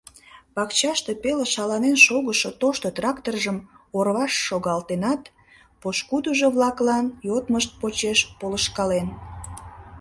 [0.55, 3.57] Пакчаште пеле шаланен шогышо тошто тракторжым
[3.97, 5.21] ораваш шогалтенат,
[5.81, 9.07] пошкудыжо-влаклан йодмышт почеш полышкален.